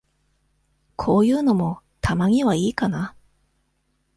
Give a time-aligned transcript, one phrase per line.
[0.95, 3.13] こういうのも、たまにはいいかな。